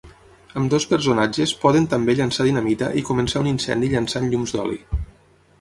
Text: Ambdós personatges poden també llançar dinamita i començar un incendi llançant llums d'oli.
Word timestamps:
Ambdós 0.61 0.87
personatges 0.93 1.53
poden 1.65 1.85
també 1.93 2.17
llançar 2.21 2.47
dinamita 2.49 2.89
i 3.03 3.07
començar 3.13 3.45
un 3.45 3.53
incendi 3.55 3.93
llançant 3.93 4.29
llums 4.33 4.57
d'oli. 4.59 4.85